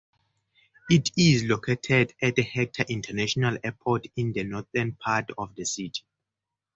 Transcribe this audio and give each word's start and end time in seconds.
It 0.89 1.11
is 1.15 1.43
located 1.43 2.15
at 2.23 2.35
Hector 2.39 2.83
International 2.89 3.59
Airport 3.63 4.07
in 4.15 4.33
the 4.33 4.43
northern 4.43 4.93
part 4.93 5.29
of 5.37 5.53
the 5.53 5.63
city. 5.63 6.01